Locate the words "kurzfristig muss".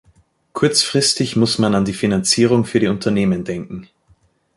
0.53-1.59